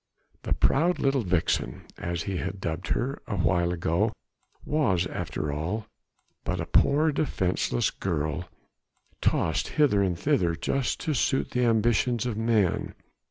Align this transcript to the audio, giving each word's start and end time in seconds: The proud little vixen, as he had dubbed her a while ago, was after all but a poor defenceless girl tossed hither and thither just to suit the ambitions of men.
The 0.41 0.55
proud 0.55 0.97
little 0.97 1.21
vixen, 1.21 1.83
as 1.99 2.23
he 2.23 2.37
had 2.37 2.59
dubbed 2.59 2.87
her 2.87 3.21
a 3.27 3.37
while 3.37 3.71
ago, 3.71 4.13
was 4.65 5.05
after 5.05 5.51
all 5.51 5.85
but 6.43 6.59
a 6.59 6.65
poor 6.65 7.11
defenceless 7.11 7.91
girl 7.91 8.49
tossed 9.21 9.67
hither 9.77 10.01
and 10.01 10.17
thither 10.17 10.55
just 10.55 10.99
to 11.01 11.13
suit 11.13 11.51
the 11.51 11.65
ambitions 11.65 12.25
of 12.25 12.35
men. 12.35 12.95